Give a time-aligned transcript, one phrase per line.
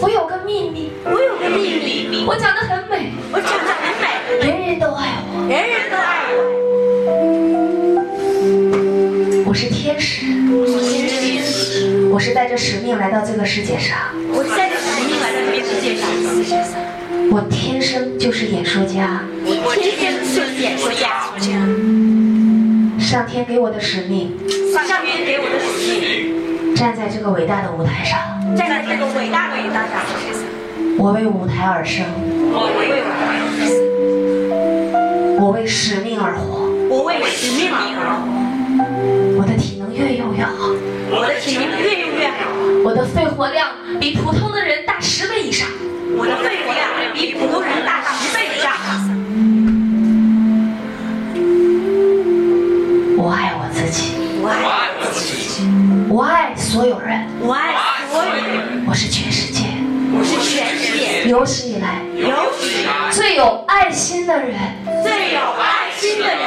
[0.00, 4.06] 我有个秘密，我有个秘密，我长得很美，我长得很美，
[4.44, 5.48] 人人都爱我。
[5.48, 6.38] 人人都爱我。
[9.46, 10.78] 我是天使，我是
[11.08, 13.96] 天使，我是带着使命来到这个世界上。
[14.34, 16.06] 我是带着使命来到这个世界上。
[17.30, 21.24] 我天生就是演说家，我天生就是演说家。
[22.98, 24.36] 上天给我的使命，
[24.70, 28.18] 上天给我的使命，站在这个伟大的舞台上，
[28.56, 29.98] 站在这个伟大的舞台上，
[30.98, 32.04] 我为舞台而生，
[32.52, 33.02] 我为
[35.40, 36.68] 我为使命而活。
[36.88, 37.78] 我为使命而
[38.14, 38.22] 活。
[39.38, 40.52] 我的体能越用越好，
[41.10, 42.34] 我的体能越用越好，
[42.84, 43.68] 我的肺活量
[44.00, 45.66] 比普通的人大十倍以上。
[46.16, 48.70] 我的肺活量比普通人大十倍以上。
[53.16, 54.62] 我爱我自己，我爱
[55.00, 55.66] 我自己，
[56.08, 57.72] 我爱所有人，我爱
[58.86, 59.64] 我是全世界
[60.16, 62.26] 我是全世界有史以来有
[62.56, 64.54] 史以来最有爱心的人。
[65.02, 66.38] 最有爱心的人。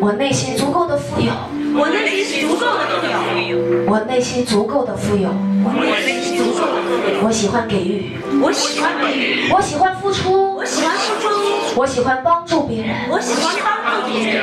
[0.00, 1.32] 我内心足够的富有，
[1.78, 3.06] 我内心足够的富
[3.48, 5.30] 有，我内心足够的富有。
[5.64, 5.72] 我
[6.04, 7.24] 内心足够的富有。
[7.24, 14.42] 我喜欢给予，我喜欢给予，我喜欢付出我，喜欢付出，我喜欢帮助别人，我喜欢帮助别人，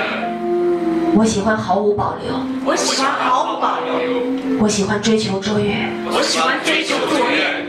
[1.13, 2.33] 我喜欢毫无保留，
[2.65, 3.93] 我喜欢毫无保留，
[4.61, 5.73] 我喜欢追求卓越，
[6.09, 7.65] 我喜欢追求卓越，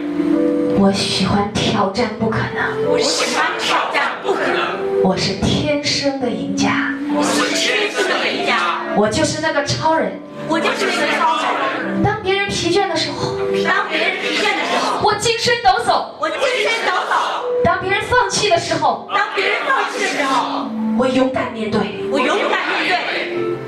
[0.78, 2.88] 我喜欢挑战不可能。
[2.88, 5.02] 我喜欢挑战不可能。
[5.02, 10.20] 我是天生的赢家，我是天生的赢家，我就是那个超人。
[10.48, 12.02] 我就是那个超人。
[12.02, 22.61] 当别人疲倦的时候，当别人疲倦的时候，我精神抖擞；我精神抖擞；当别人放弃的时候，当别人放弃的时候，我勇敢面对；我勇敢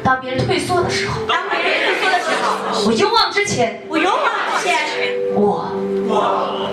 [0.04, 3.80] 当别人退缩的时候，当别人退缩的时候，我勇往直前。
[3.88, 4.22] 我勇往
[4.58, 4.76] 直前。
[5.34, 5.72] 我
[6.06, 6.70] 我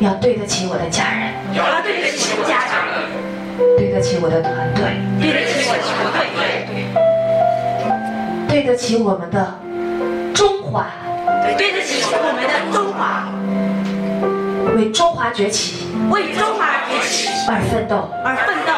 [0.00, 2.74] 要对得起我的家人，要对得起我家人，
[3.78, 6.42] 对得起我的团队，对得起我的团队，
[8.48, 9.54] 对得起我们的
[10.34, 10.86] 中华，
[11.56, 13.30] 对得起我们的中华，
[14.76, 15.86] 为中华崛起。
[16.10, 17.28] 为中华崛起。
[17.48, 18.73] 而奋斗，而奋斗，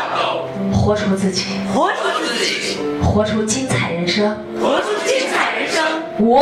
[0.72, 4.36] 活出自己，活出自己，活出精彩人生。
[4.60, 5.84] 活出精彩人生。
[6.18, 6.40] 我。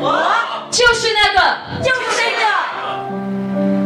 [0.00, 0.22] 我。
[0.70, 1.58] 就是那个。
[1.82, 2.44] 就是那个。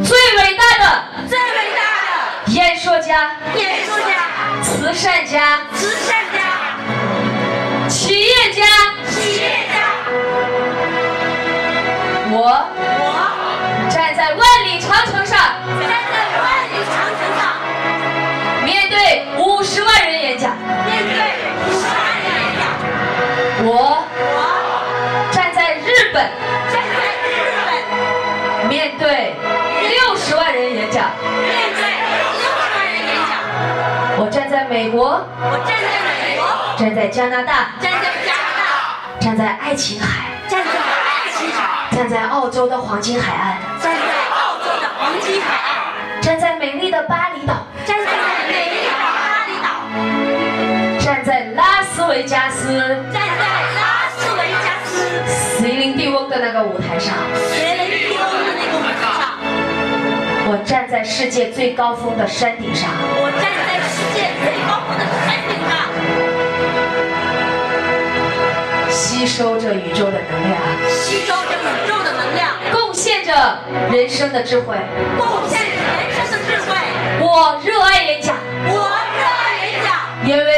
[0.05, 0.85] 最伟大的。
[1.29, 2.53] 最伟大的。
[2.53, 6.39] 演说家、演说家、慈善家、慈善家、
[7.89, 8.63] 企业家。
[9.09, 9.75] 企业家。
[12.31, 12.37] 我。
[12.79, 13.37] 我。
[13.91, 17.41] 站在万里长城上，站在万里长城上，
[18.65, 19.25] 面对
[19.57, 20.55] 五十万人演讲。
[20.85, 21.17] 面对
[21.65, 22.63] 五十万人演讲。
[23.65, 26.31] 我我站在日本，
[26.71, 26.95] 站在
[27.25, 27.27] 日
[28.61, 29.35] 本面对
[29.89, 31.09] 六十万人演讲。
[31.25, 33.33] 面对六十万人演讲。
[34.19, 36.45] 我站在美国，我站在美国，
[36.77, 38.63] 站在加拿大，站在加拿大
[39.19, 44.03] 站在爱琴海，站在爱琴海，站在澳洲的黄金海岸，站在
[44.37, 47.26] 澳洲的黄金海岸，站在美丽的巴
[51.27, 52.79] 在拉斯维加斯。
[53.13, 53.21] 站在
[53.75, 54.95] 拉斯维加斯。
[55.59, 57.15] 席琳蒂翁的那个舞台上。
[57.53, 58.23] 杰雷蒂翁的
[58.55, 59.35] 那个舞台上，
[60.47, 65.75] 我站在世界最高峰的山顶上，我站在世界最高峰的山顶上，
[68.89, 70.57] 吸收着宇宙的能量，
[70.89, 73.59] 吸收着宇宙的能量，贡献着
[73.91, 74.77] 人生的智慧。
[75.19, 76.77] 贡献着人生的智慧。
[77.19, 78.37] 我热爱演讲，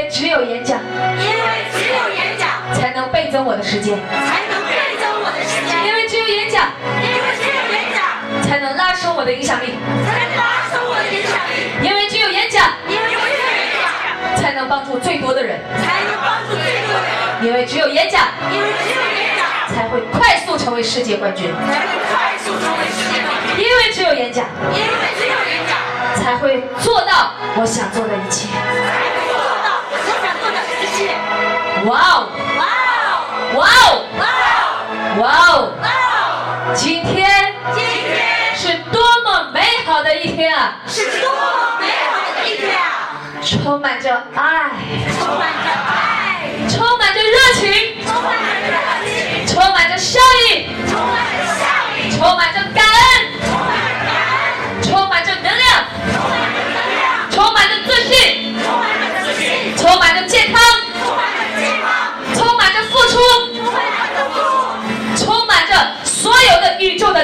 [0.09, 0.81] 为只有演讲。
[1.21, 2.49] 因为只有演讲。
[2.73, 6.73] 才能倍增我的时间，才能倍增我的时间，因为只有演讲。
[7.01, 8.01] 因为只有演讲。
[8.43, 12.73] 才能拉升我的影响力，才能拉升我的影响力，因为只有演讲。
[12.89, 13.85] 因为只有演讲。
[14.41, 18.29] 才能帮助最多的人，才能帮助最多的人，因为只有演讲。
[18.51, 19.45] 因为只有演讲。
[19.75, 24.47] 才会快速成为世界冠军，才会快速成为世界冠军，因为只有演讲。
[24.73, 25.77] 因为只有演讲。
[26.15, 28.49] 才会做到我想做的一切。
[30.99, 31.87] 才会做到我想做的一切。
[31.87, 32.27] 哇哦，
[32.59, 32.61] 哇
[33.07, 33.23] 哦！
[33.55, 35.21] 哇哦，哇哦！
[35.21, 35.73] 哇哦！
[35.81, 36.75] 哇哦！
[36.75, 38.63] 今天今天是
[38.93, 40.77] 多么美好的一天啊！
[40.87, 41.41] 是多么
[41.81, 42.83] 美好的一天啊！
[43.41, 44.71] 充满着爱，
[45.19, 47.63] 充满着爱，充满着热情，
[48.05, 50.19] 充满着热情，充满着效
[50.51, 51.65] 益，充满着效
[51.97, 53.08] 益，充满着感恩，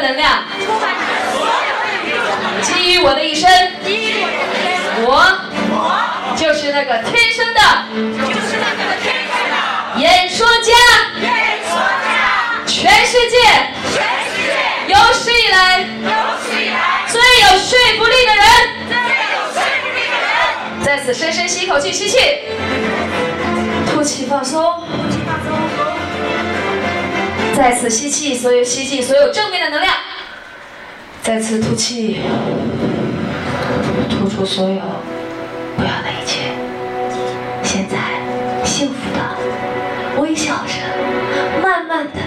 [0.04, 0.44] 能量。
[0.62, 0.68] 充
[2.60, 3.50] 基于我的一生，
[5.00, 5.24] 我
[6.36, 7.60] 就是那个天生的。
[8.28, 9.54] 就是那个天生的。
[9.96, 10.72] 演说家，
[11.22, 11.32] 演
[11.64, 11.72] 说
[12.04, 12.12] 家。
[12.66, 13.36] 全世界。
[13.94, 14.52] 全世界。
[14.88, 15.80] 有史以来。
[15.80, 15.86] 有
[16.44, 16.76] 史以来。
[17.08, 18.44] 最有说服力的人。
[18.90, 18.92] 最
[19.32, 20.84] 有说服力的人。
[20.84, 22.18] 在此深深吸一口气，吸气，
[23.90, 24.84] 吐气放松。
[27.56, 29.94] 再次吸气，所有吸气，所有正面的能量。
[31.22, 32.20] 再次吐气，
[34.10, 34.80] 吐出所有
[35.76, 36.40] 不要的一切。
[37.62, 37.96] 现在，
[38.64, 40.74] 幸福的微笑着，
[41.62, 42.20] 慢慢的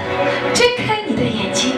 [0.53, 1.73] 睁开你的眼睛，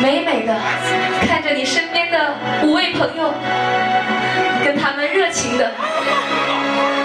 [0.00, 0.56] 美美的
[1.26, 3.34] 看着你身边的五位朋友，
[4.64, 5.72] 跟他们热情的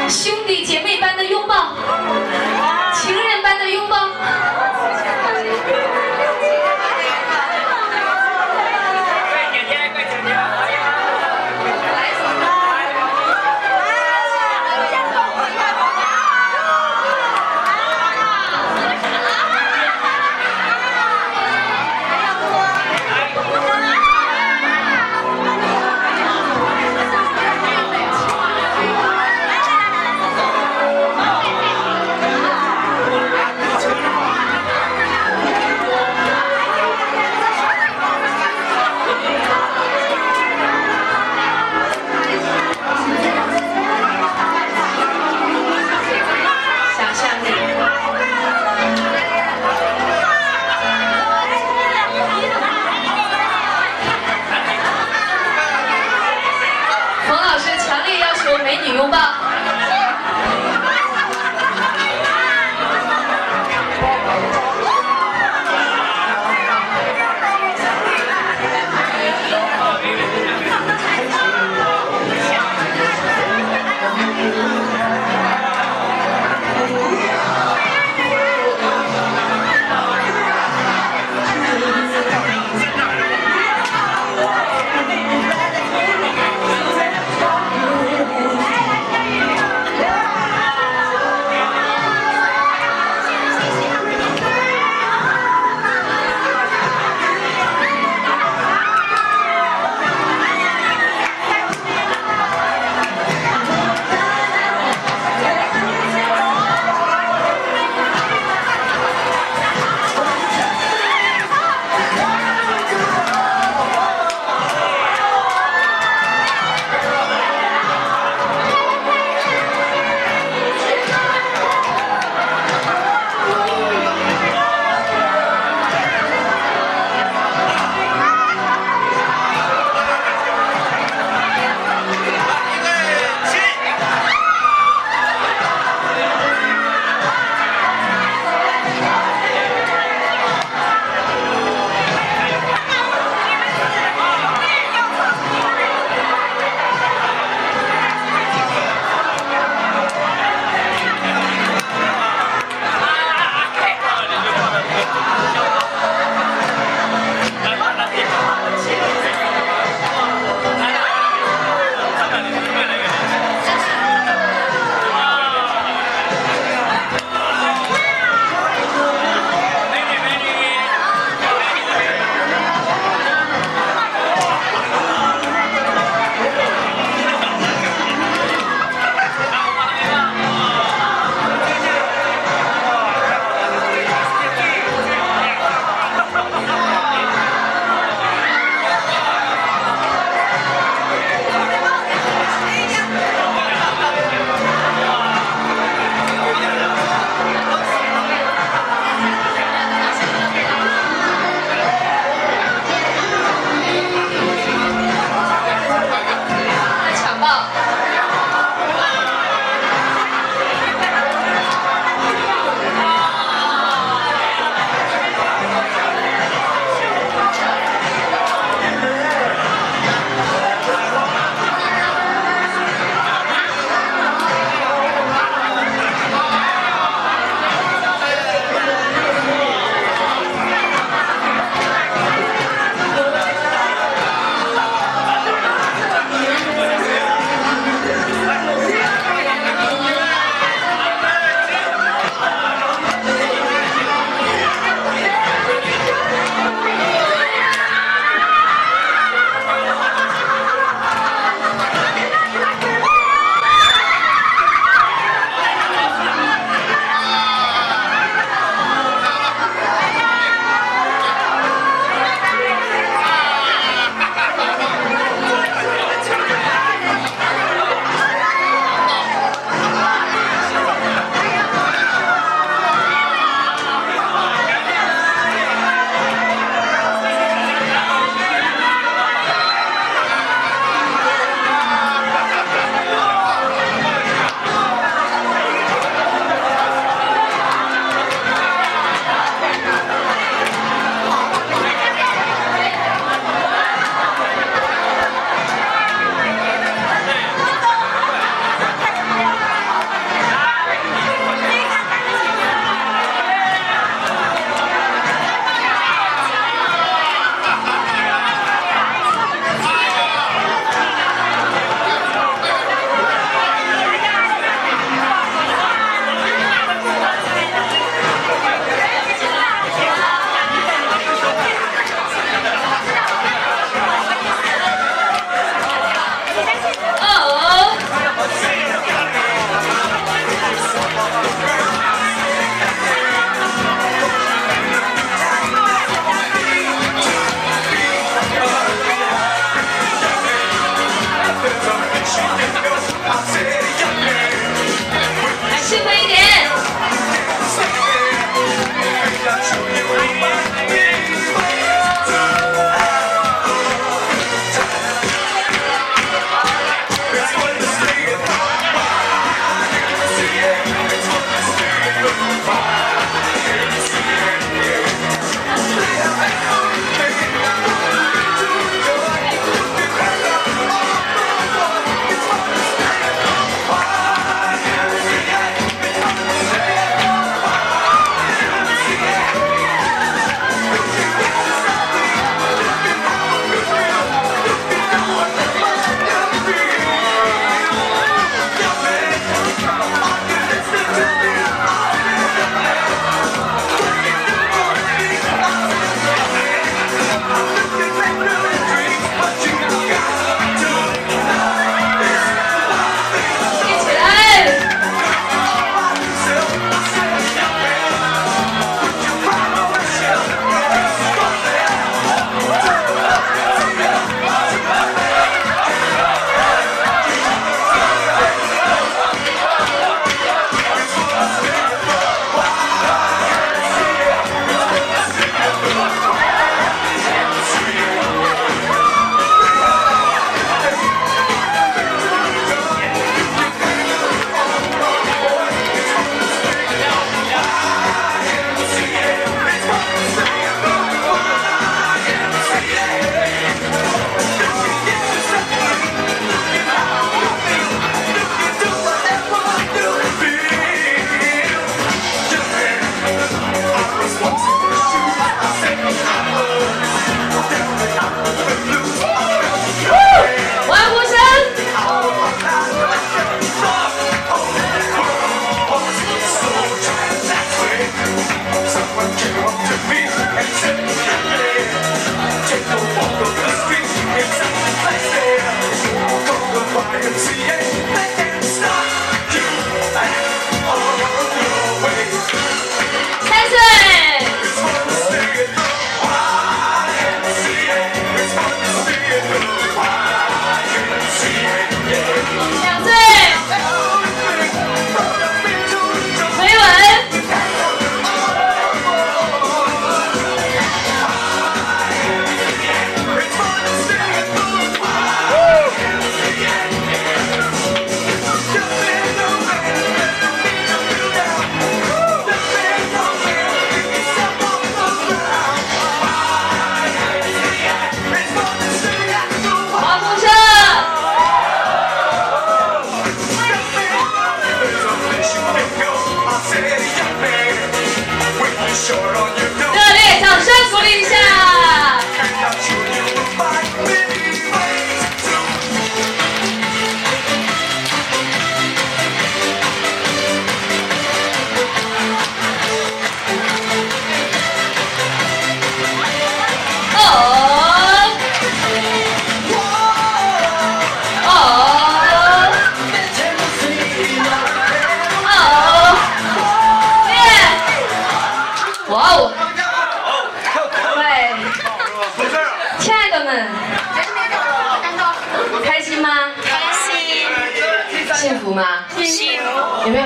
[0.09, 1.73] 兄弟姐妹般的拥抱，
[2.93, 4.14] 情人般的拥抱。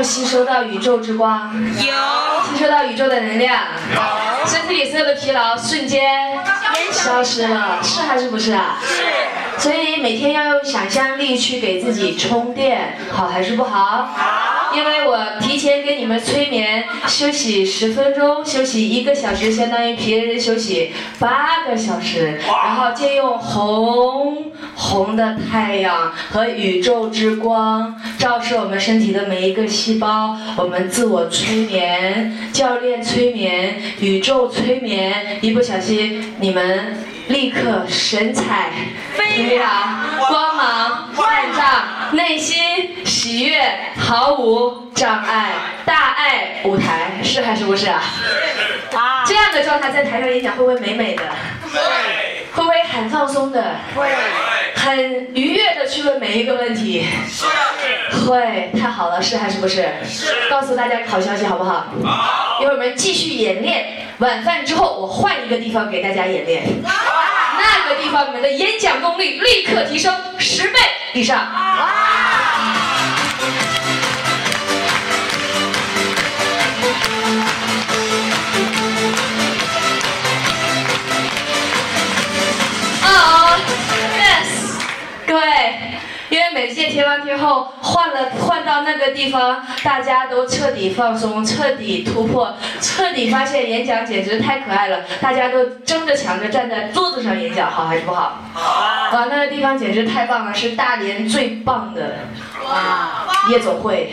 [0.02, 1.94] 吸收到宇宙之光，有
[2.58, 3.60] 吸收到宇宙的能量，
[4.46, 6.02] 身体里所有的疲劳瞬间
[6.92, 8.78] 消失了，是还是不是啊？
[8.82, 9.04] 是。
[9.58, 14.08] 所以每天要用想象力去给自己充电，好还是不好？
[14.16, 14.49] 好。
[14.76, 36.96] 因为我提前给你们催眠，休息十分钟，休息一个小时，相当于别人休息八个小时，然后借用红红的太阳和宇宙之光照射我们身体的每一个细胞，我们自我催眠，教练催眠，宇宙催眠，一不小心你们。
[37.30, 38.72] 立刻神采
[39.16, 39.68] 飞扬，
[40.28, 43.62] 光芒万丈，内心喜悦，
[43.96, 45.52] 毫无障碍，
[45.86, 48.02] 大爱舞台，是还是不是啊？
[48.16, 48.96] 是。
[49.28, 51.24] 这样的状态在台上演讲会不会美美的？
[51.72, 51.80] 会。
[52.52, 53.76] 会不会很放松的？
[53.96, 54.10] 会。
[54.90, 57.06] 很愉悦的去问每一个问题？
[57.28, 57.46] 是。
[58.26, 59.88] 会，太好了，是还是不是？
[60.04, 60.50] 是。
[60.50, 61.86] 告诉大家好消息好不好？
[62.04, 62.58] 好。
[62.60, 63.86] 一会儿我们继续演练，
[64.18, 66.64] 晚饭之后我换一个地方给大家演练。
[66.82, 70.80] 那个地方，你们的演讲功力立刻提升十倍
[71.14, 71.38] 以上。
[83.02, 83.89] 哦，yes，
[85.30, 85.44] 各位。
[86.30, 95.00] 因为每届贴完贴后换了换到那个地方，大家都彻底放松，彻底突破，彻底发现演讲简直太可爱了。
[95.20, 98.44] 大家都争着抢着站在桌子上演讲，好还是不好？
[98.54, 99.18] 好。
[99.18, 102.18] 哇，那个地方简直太棒了，是大连最棒的
[103.50, 104.12] 夜总会。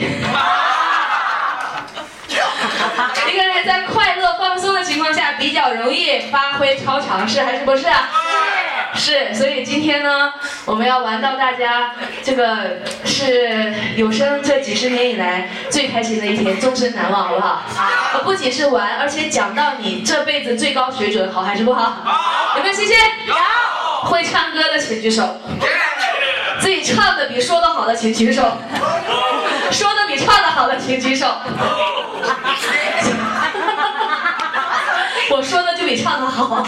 [3.30, 7.82] 一个人在快乐放松的情况下，比较容易发挥超常，是还是不是？
[7.82, 7.88] 是，
[8.96, 10.32] 所以今天呢，
[10.64, 17.62] 我们要玩到大家这个是有生这几十年以来最开心的一天，终身难忘，好不好？
[17.74, 18.20] 好。
[18.24, 21.82] 不仅是玩，而且讲到你这辈子最高水准，好还是不好？
[22.04, 22.56] 好。
[22.56, 22.96] 有没有信心？
[23.26, 23.34] 有。
[24.08, 25.38] 会唱歌的请举手。
[26.58, 28.42] 自己唱的比说的好的请举手。
[29.70, 31.26] 说的比唱的好的请举手。
[35.28, 36.66] 我说的就比唱的好。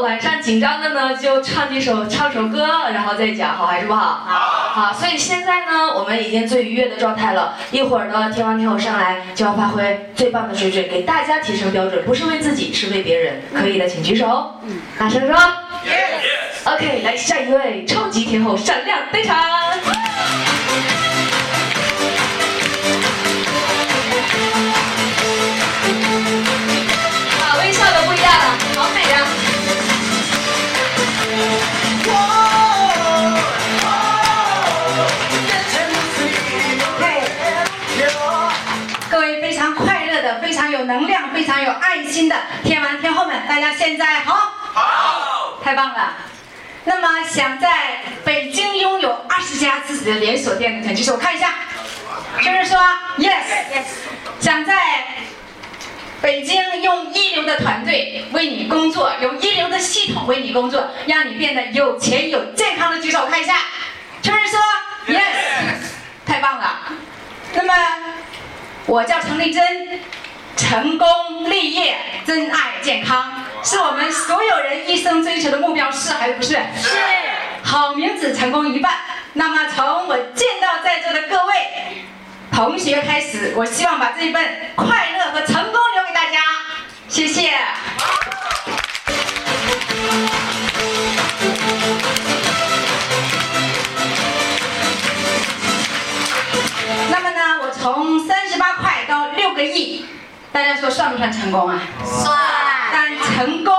[0.00, 4.24] 晚上紧张的呢，就唱几首，唱首歌，然后再讲，好还是不好？
[4.26, 4.38] 好。
[4.80, 7.56] 好，所以现在呢，我们已经最愉悦的状态了。
[7.70, 13.40] 一会儿呢，天王天后上来就要发挥最棒的水准，给大家提升标准，不是为自己，是为别人。
[13.54, 14.54] 可以的，请举手。
[14.62, 14.80] 嗯。
[14.98, 15.36] 大声说。
[15.84, 16.72] Yes。
[16.72, 19.36] OK，来下一位超级天后闪亮登场。
[40.40, 41.18] 非常有能量。
[41.32, 44.34] 非常有爱心的天王天后们，大家现在好，
[44.72, 46.14] 好，太棒了。
[46.84, 51.54] 那么想在北京拥有二十家自己的连锁店的，请举手看一下。
[52.42, 52.78] 就是说
[53.18, 53.84] ，yes，
[54.40, 54.74] 想在
[56.20, 63.60] 北京用一流的团队为你工作，用一流的系统为你工作，让你变得有钱有健康的，举手看一下。
[64.20, 64.58] 就是说
[65.06, 65.20] ，yes，
[66.26, 66.80] 太棒了。
[67.54, 67.74] 那么
[68.86, 70.00] 我叫陈丽珍，
[70.56, 76.54] 成功立业，真爱健康，是我们所有人一生追求的目标，是还是不是？
[76.82, 76.98] 是，
[77.62, 78.92] 好名字成功一半。
[79.34, 81.54] 那么从我见到在座的各位
[82.52, 84.42] 同学开始，我希望把这一份
[84.74, 86.38] 快乐和成功留给大家。
[87.08, 87.52] 谢谢。
[97.10, 100.06] 那么呢，我从三十八块到六个亿，
[100.52, 101.80] 大家说算不算成功啊？
[102.04, 102.36] 算。
[102.90, 103.72] 但成功，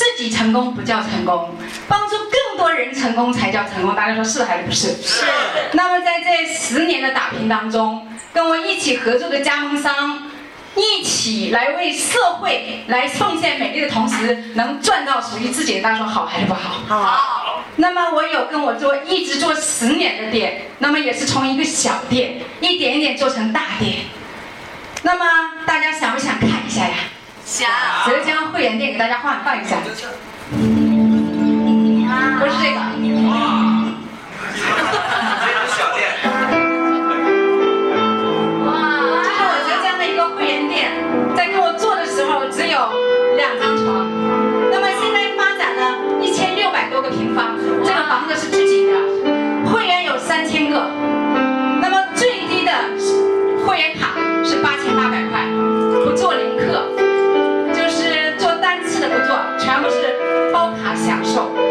[0.00, 1.50] 自己成功不叫成功，
[1.86, 3.94] 帮助更多人成功才叫成功。
[3.94, 4.92] 大家说是还是不是？
[5.02, 5.26] 是。
[5.72, 10.22] 那么在这十年的打拼当中，跟我一起合作的加盟商，
[10.74, 16.80] 一起来为社会来奉献美丽的同时，能赚到属于自己的，大家说好还是不好？
[16.88, 23.96] 好，那么我有跟我做一直做十年的店，那么也是从一个小店一点一点做成大店。
[25.02, 25.26] 那么
[25.66, 26.94] 大家想不想看一下呀？
[27.50, 27.68] 想。
[28.06, 30.10] 浙江会员店给大家换换一下，不是这个，
[35.42, 36.14] 非常小店，
[39.24, 40.92] 这是我浙江的一个会员店，
[41.36, 42.78] 在给我做的时候只有
[43.36, 44.06] 两张床，
[44.70, 48.92] 那么现在发展了一千六百多个平方，这个房子是自己的，
[49.68, 50.88] 会员有三千个，
[51.82, 52.72] 那么最低的
[53.66, 55.44] 会员卡是八千八百块，
[56.04, 56.86] 不做零客，
[61.30, 61.69] 卡享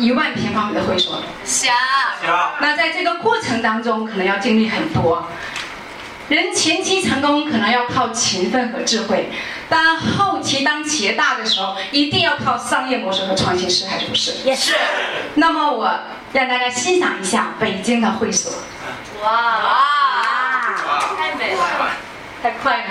[0.00, 1.22] 一万平方米的会所？
[1.44, 1.74] 想。
[2.22, 5.26] 行，那在这个过程当中，可能要经历很多。
[6.28, 9.30] 人前期成功可能要靠勤奋和智慧，
[9.68, 14.32] 但后期当企业大的时候，一定要靠商业模式和创新，是还是不是？
[14.44, 14.76] 也是。
[15.34, 15.92] 那么我
[16.32, 18.52] 让大家欣赏一下北京的会所，
[19.22, 19.66] 哇。
[21.16, 21.60] 太美了。
[22.42, 22.84] 太快了。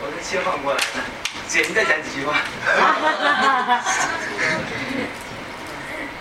[0.00, 0.84] 我是切换过来的，
[1.46, 2.34] 姐你再讲几句话。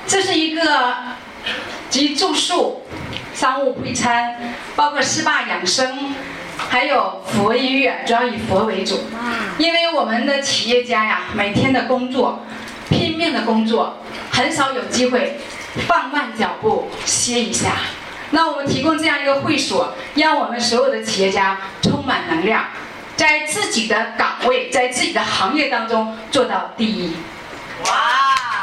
[0.08, 0.96] 这是一个
[1.89, 2.84] 集住宿、
[3.34, 6.13] 商务会餐，包括 SPA 养生，
[6.70, 9.00] 还有佛音乐，主要以佛为主。
[9.58, 12.46] 因为我们的企业家呀，每天的工作，
[12.89, 13.98] 拼命的工作，
[14.30, 15.39] 很少有机会
[15.88, 17.72] 放慢脚步歇一下。
[18.30, 22.65] 那我们提供这样一个会所，让我们所有的企业家充满能量，
[23.15, 27.15] 在自己的岗位，在自己的行业当中做到第一。
[27.86, 28.55] 哇。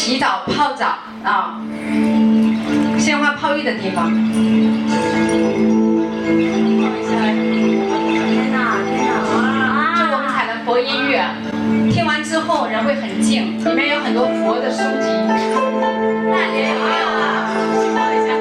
[0.00, 0.86] 洗澡泡澡
[1.22, 1.60] 啊，
[2.98, 4.10] 鲜花泡浴的地方。
[4.10, 4.40] 天
[8.50, 9.92] 哪，天哪！
[9.94, 11.22] 就我们采的佛音乐，
[11.92, 15.06] 听完之后人会很静，里面有很多佛的书籍。
[16.32, 17.52] 大连有没有啊？
[17.94, 18.32] 报一下。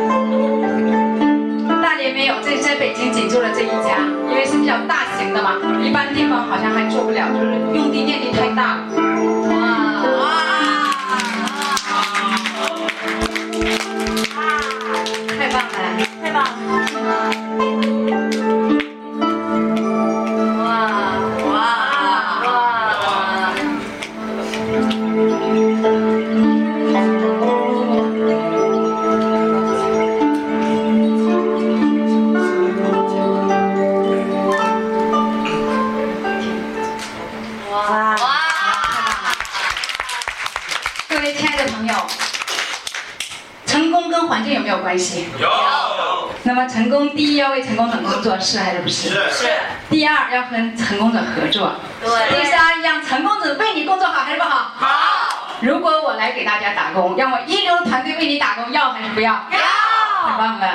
[1.84, 4.00] 大连没有，这在北京仅做了这一家，
[4.32, 9.59] 因为是比较大型的嘛，一般地方好像还做不了，就是用地面积太大了。
[46.60, 49.10] 么成功，第一要为成功者工作，是还是不是？
[49.32, 49.48] 是，
[49.90, 51.76] 第二要和成功者合作。
[52.02, 54.72] 对第三，让成功者为你工作好还是不好？
[54.76, 59.32] 好，如果我来给大家打工，让我一流的团队为你打工，要还是不要？
[59.32, 59.60] 要。
[60.22, 60.38] 很。
[60.38, 60.68] 棒了！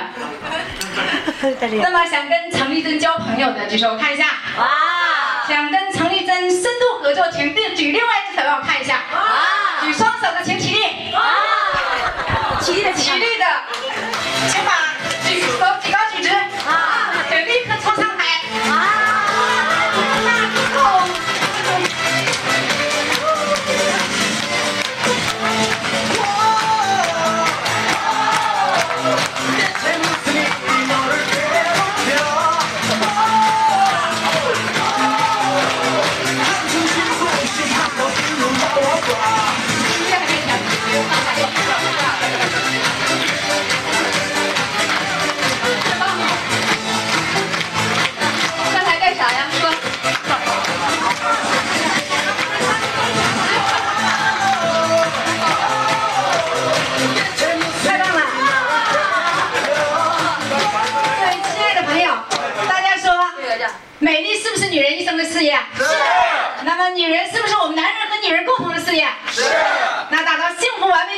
[1.83, 4.25] 那么想跟陈丽珍交朋友的举手，我看一下。
[4.57, 4.67] 哇
[5.47, 9.03] 想跟陈丽珍深度合作，请举举另外一只手让我看一下。
[9.13, 11.21] 哇举双手的请起立，哇！
[12.61, 13.45] 起立的起立的，
[14.49, 14.73] 请把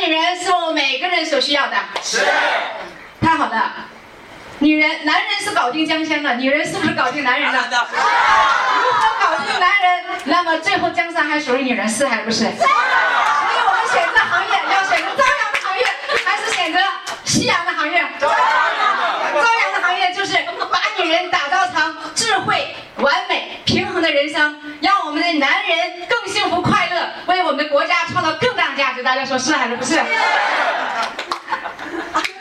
[0.07, 1.77] 女人是我们每个人所需要的。
[2.01, 2.25] 是。
[3.21, 3.73] 太好了，
[4.61, 7.61] 女人，男人是搞定江山的，女人是不是搞定男人的？
[7.61, 7.67] 如
[8.93, 10.05] 何搞定男人？
[10.25, 12.39] 那么最后江山还属于女人，是还是不是？
[12.39, 15.85] 所以我们选择行业要选择朝阳的行业，
[16.25, 16.79] 还是选择
[17.25, 18.01] 夕阳的行业？
[18.21, 20.37] 朝阳的行业就是
[20.71, 29.03] 把女人打造成智慧、完美、平衡的人生，让我们的男人更幸福快乐，为我们的国家创造更大的价值。
[29.03, 30.01] 大家说是还是不是？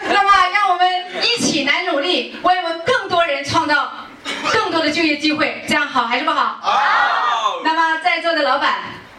[0.08, 3.91] 那么，让我们一起来努力，为我们更多人创造
[4.54, 6.58] 更多的就业机会，这样好还是不好？
[6.62, 8.76] 好那么，在座的老板，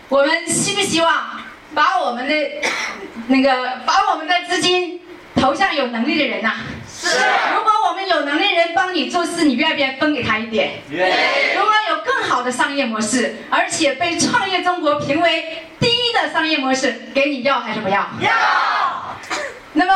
[0.09, 1.12] 我们希不希望
[1.75, 2.35] 把我们的
[3.27, 5.03] 那个把我们的资金
[5.35, 6.55] 投向有能力的人呐、
[6.98, 7.18] 是
[7.54, 10.80] 如果我们有能力人帮你做事，你愿不愿意分给他一点？
[10.90, 11.14] 愿意
[11.56, 18.09] 如果有更好的商业模式，而且被创业中国评为第一的商业模式，给你要还是不要？
[18.20, 18.30] 要
[19.74, 19.92] 那么，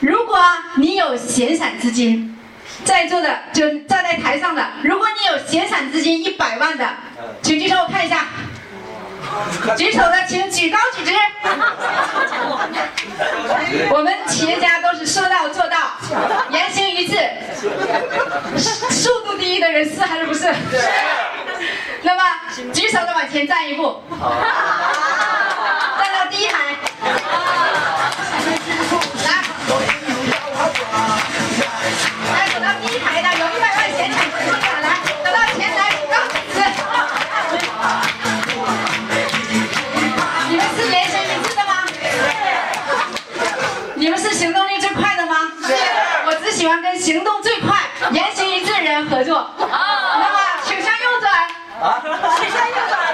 [0.00, 0.38] 如果
[0.76, 2.36] 你有闲散资金，
[2.84, 6.86] 在座的就站在台上的，如果你有闲散资金一百万的，
[7.40, 8.26] 请举手我看一下。
[9.76, 11.12] 举手的请举高举直。
[13.90, 15.76] 我们企业家都是说到做到，
[16.50, 17.18] 言行一致，
[18.90, 20.40] 速度第一的人是还是不是？
[20.42, 20.54] 是。
[22.02, 22.22] 那么
[22.72, 24.20] 举手的往前站一步， 站
[26.14, 26.76] 到第一排。
[29.24, 29.28] 来，
[32.34, 33.98] 来走到第一排的有一百万闲
[44.08, 45.34] 你们是行动力最快的吗？
[45.66, 45.74] 是。
[46.24, 47.76] 我只喜欢跟行动最快、
[48.10, 49.50] 言行一致的人合作。
[49.58, 49.66] 那
[50.32, 51.30] 么，请向右转。
[51.82, 52.00] 啊
[52.40, 53.07] 请向右转，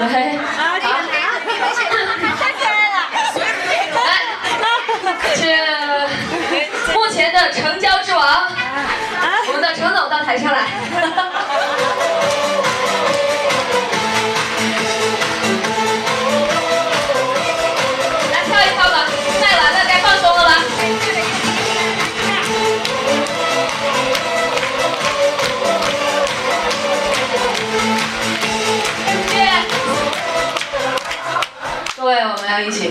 [0.00, 0.38] 对，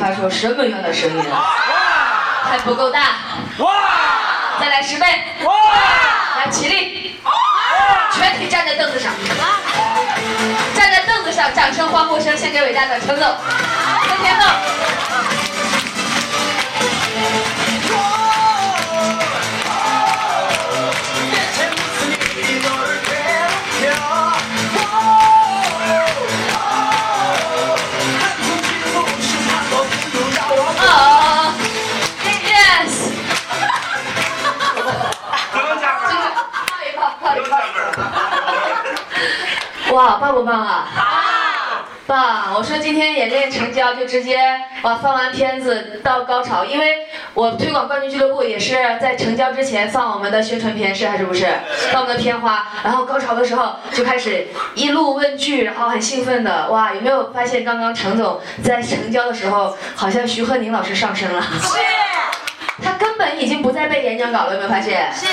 [0.09, 2.49] 要一起发出什么样的声音啊？
[2.49, 2.99] 还不够大，
[3.59, 3.73] 哇
[4.59, 5.05] 再来十倍，
[5.43, 5.53] 哇！
[6.37, 7.19] 来起立，
[8.11, 9.11] 全体站在凳子上，
[10.75, 13.37] 站在凳子上，掌声欢呼声献给伟大的陈总、
[14.07, 14.68] 陈天凤。
[39.99, 40.87] 哇，棒不棒啊？
[40.95, 42.53] 好棒！
[42.55, 44.39] 我说今天演练成交就直接
[44.81, 51.45] 哇放完片子到高潮，因为我推广冠军俱乐部也是在成交之前放我们的宣传片，是还是不是？
[51.91, 56.93] 放我们的片花，然后高潮的时候就开始一路问句，然后很兴奋的哇！
[56.93, 61.41] 有没有发现刚刚程总在成交的时候，好像徐鹤宁老师上身了？
[61.41, 61.77] 是
[62.81, 65.11] 他根本已经不再背演讲稿了，有没有发现？
[65.13, 65.25] 是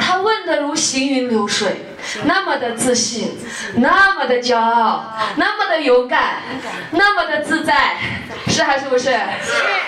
[0.00, 1.86] 他问的如行云流水，
[2.24, 3.38] 那么的自信，
[3.76, 6.42] 那么的骄傲，那么的勇敢，
[6.90, 7.96] 那么的自在，
[8.48, 9.04] 是还是不是？
[9.04, 9.12] 是。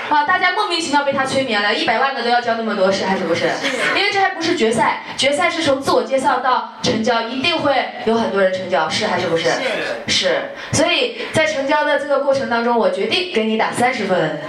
[0.08, 3.46] 啊，大家莫名其妙被他催眠了，一百万的都要交那么多，是还是不是？
[3.96, 9.50] 因为这还不是决赛，决赛是从自我介绍到成交，一定会有很多人成交，是还是不是？
[10.06, 10.50] 是。
[10.72, 14.40] 所以在成交的这个过程当中，我决定给你打三十分。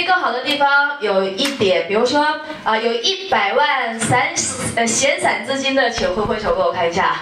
[0.00, 2.26] 以更好的地方有一点，比如说
[2.64, 4.28] 啊、有一百万散
[4.76, 7.16] 呃闲散资金的，请挥挥手给我看一下。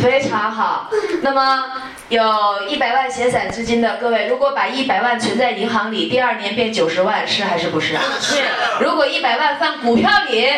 [0.00, 0.88] 非常好。
[1.20, 1.64] 那么
[2.08, 2.22] 有
[2.66, 8.02] 一百万闲散资金的各位，如果把一百万存在银行里，第二年变九十万，是还是不是啊？
[8.18, 8.36] 是
[8.80, 10.48] 如果一百万放股票里，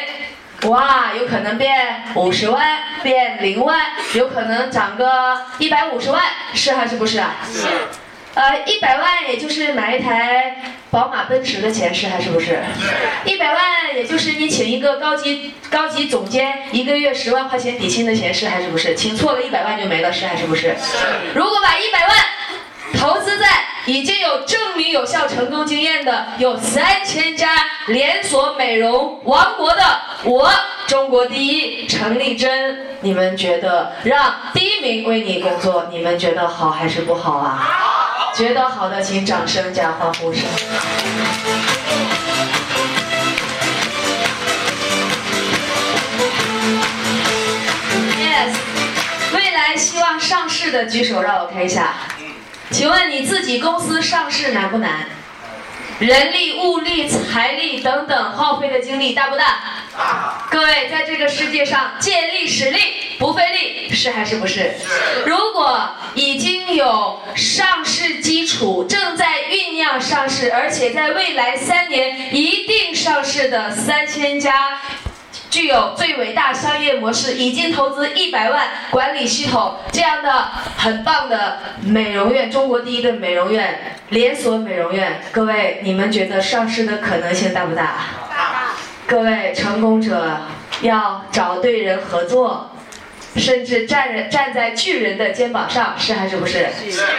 [0.69, 3.81] 哇，有可能变五十万，变零万，
[4.15, 6.23] 有可能涨个一百五十万，
[6.55, 7.35] 是还是不是啊？
[7.53, 7.67] 是
[8.35, 10.57] 呃，一百万也就是买一台
[10.91, 12.63] 宝马、奔驰的钱，是还是不是？
[13.27, 18.95] 一百万也就是你请一个高级高级总监一个月十万块钱底薪的钱，是还是不是？
[18.95, 20.75] 请错了一百万就没了，是还是不是？
[21.35, 22.17] 如果把一百万
[22.99, 23.47] 投资在
[23.85, 27.51] 已经有证明有效成功经验的有三千家
[27.89, 29.83] 连锁美容王国的
[30.25, 30.51] 我
[30.87, 37.99] 中国第一陈丽珍，你们觉得让第一名为你工作，你们觉得好还是不好啊？
[38.35, 40.43] 觉得好的请掌声加欢呼声。
[48.19, 48.55] Yes，
[49.35, 51.95] 未来希望上市的举手，让我看一下。
[52.71, 55.07] 请问你自己公司上市难不难？
[55.99, 59.45] 人力、物力、财力等等耗费的精力大不大？
[60.51, 62.81] 各位，在这个世界上，建立实力
[63.23, 64.73] 不费力，是还是不是？
[65.27, 74.81] 如果已经有上市基础，正在酝酿上市，而且在未来三年一定上市的三千家。
[75.49, 85.23] 具有最伟大商业模式，已经投资一百万管理系统这样的很棒的美容院，中国第一的美容院，连锁美容院。
[85.31, 87.83] 各位，你们觉得上市的可能性大不大
[88.29, 88.73] 大？
[89.07, 90.39] 各位成功者
[90.81, 92.71] 要找对人合作，
[93.37, 96.69] 甚至站人站在巨人的肩膀上，是还是不是？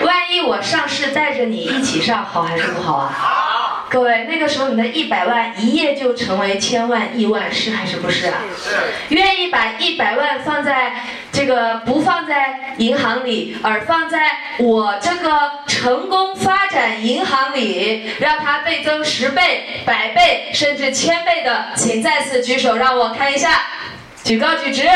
[0.01, 3.09] 万一我上市带着你一起上，好还是不好啊？
[3.11, 8.39] 好各位，那个时候你的一百万一夜就成为千万亿万，是还是不是啊？
[8.57, 10.93] 是愿意把一百万放在
[11.31, 23.61] 这个不放在银行里，而放在我这个成功发展银行里，让它倍增十倍、百倍甚至千倍的，请再次举手让我看一下，
[24.23, 24.89] 举高举直，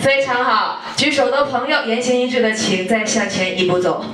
[0.00, 0.80] 非常好。
[0.96, 4.04] 举手的朋友言行一致的，请再向前一步走。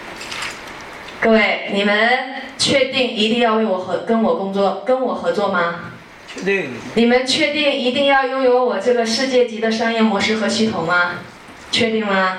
[1.22, 1.94] 各位，你们
[2.58, 5.76] 确定一定要为我合跟我工作，跟我合作吗？
[6.26, 6.70] 确定。
[6.94, 11.16] 你们确定一定要拥有我这个世界级的商业模式和系统吗？
[11.70, 12.38] 确定吗？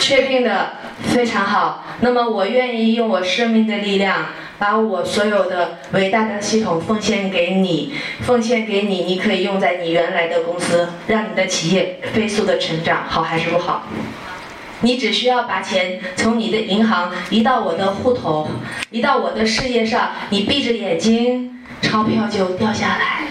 [0.00, 1.84] 确定的，非常好。
[2.00, 4.26] 那么我愿意用我生命的力量，
[4.58, 13.82] 把我所有的伟大的系统奉献给你，奉献给你，你可以用在你原来的公司，让你的企业飞速的成长，好还是不好？
[14.80, 18.48] 你只需要把钱从你的银行移到我的户头，
[18.90, 23.26] 移到我的事业上，你闭着眼睛，钞票就掉下来。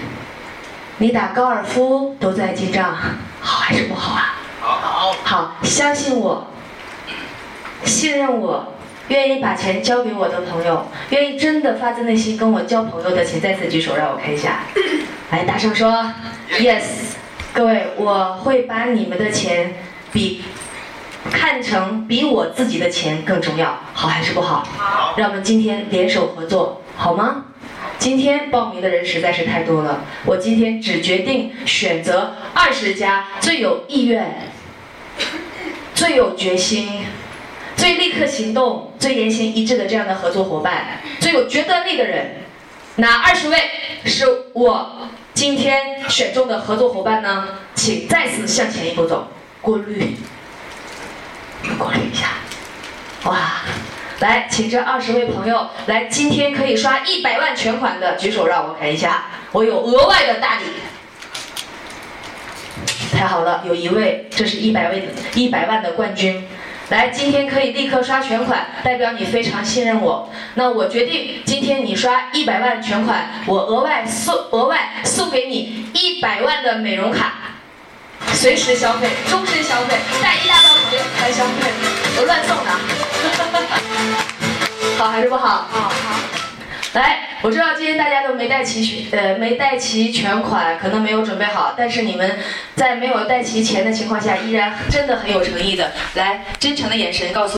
[0.98, 2.96] 你打高尔夫都在记账，
[3.42, 4.36] 好还是不好啊？
[4.62, 5.16] 好。
[5.24, 6.48] 好，相信我，
[7.84, 8.75] 信任我，
[9.10, 14.64] 愿意把钱交给我的朋友，愿意真的发自内心跟我交朋友的，请再次举手让我看一下。
[15.32, 16.12] 来，大声说
[16.60, 16.84] yes。
[17.54, 19.74] 各位，我会把你们的钱
[20.12, 20.44] 比
[21.32, 24.68] 看成比我自己的钱更重要，好还是不好？
[24.78, 25.14] 好。
[25.18, 27.46] 让我们今天联手合作，好吗？
[27.98, 34.52] 今天报名的人实在是太多了，我今天只决定选择二十家最有意愿、
[35.94, 37.06] 最有决心、
[37.78, 42.38] 最立刻行动、最言行一致的这样的合作伙伴，最有决断力的人。
[42.96, 43.70] 哪二十位
[44.04, 47.50] 是我今天选中的合作伙伴呢？
[47.76, 49.28] 请再次向前一步走，
[49.62, 50.16] 过滤，
[51.78, 52.30] 过滤一下。
[53.30, 53.62] 哇！
[54.22, 60.64] 来，请这二十位朋友来，今天可以刷一百万全款的举手，让我看一下，我有额外的大礼。
[63.16, 66.48] 太好了，有一位，这是一百位的一百万的冠军。
[66.90, 70.30] 来，今天可以立刻刷全款，代表你非常信任我。
[70.54, 77.34] 那我决定，今天你刷一百万全款，我额外送额外送给你一百万的美容卡，
[78.34, 81.72] 随时消费，终身消费，带一大包口令来消费，
[82.18, 82.72] 我乱送的。
[85.00, 85.66] 好还是不好？
[85.72, 85.90] 好好，
[86.96, 92.40] 来，我知道今天大家都没带齐全，呃，没带齐全款，可能没有准备好，但是你们
[92.74, 97.54] 在没有带齐钱的情况下，依然真的很有诚意的，来，真诚的眼神告诉。